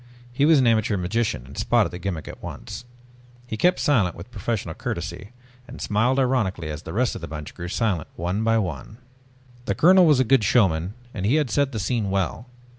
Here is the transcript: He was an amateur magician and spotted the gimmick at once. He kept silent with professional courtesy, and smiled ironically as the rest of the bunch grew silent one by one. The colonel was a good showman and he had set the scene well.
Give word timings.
He 0.33 0.45
was 0.47 0.57
an 0.57 0.65
amateur 0.65 0.97
magician 0.97 1.45
and 1.45 1.55
spotted 1.55 1.89
the 1.91 1.99
gimmick 1.99 2.27
at 2.27 2.41
once. 2.41 2.85
He 3.45 3.55
kept 3.55 3.77
silent 3.77 4.15
with 4.15 4.31
professional 4.31 4.73
courtesy, 4.73 5.31
and 5.67 5.79
smiled 5.79 6.17
ironically 6.17 6.71
as 6.71 6.81
the 6.81 6.91
rest 6.91 7.13
of 7.13 7.21
the 7.21 7.27
bunch 7.27 7.53
grew 7.53 7.67
silent 7.67 8.07
one 8.15 8.43
by 8.43 8.57
one. 8.57 8.97
The 9.65 9.75
colonel 9.75 10.07
was 10.07 10.19
a 10.19 10.23
good 10.23 10.43
showman 10.43 10.95
and 11.13 11.23
he 11.23 11.35
had 11.35 11.51
set 11.51 11.71
the 11.71 11.77
scene 11.79 12.09
well. 12.09 12.47